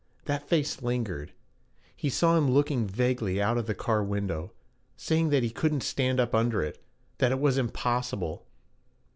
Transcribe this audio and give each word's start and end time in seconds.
That 0.25 0.49
face 0.49 0.81
lingered. 0.81 1.31
He 1.95 2.09
saw 2.09 2.35
him 2.35 2.49
looking 2.49 2.87
vaguely 2.87 3.39
out 3.39 3.59
of 3.59 3.67
the 3.67 3.75
car 3.75 4.03
window 4.03 4.51
saying 4.97 5.29
that 5.29 5.43
he 5.43 5.51
couldn't 5.51 5.81
stand 5.83 6.19
up 6.19 6.33
under 6.33 6.63
it 6.63 6.83
that 7.19 7.31
it 7.31 7.39
was 7.39 7.55
'impossible.' 7.59 8.43